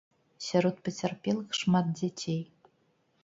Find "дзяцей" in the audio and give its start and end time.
1.99-2.39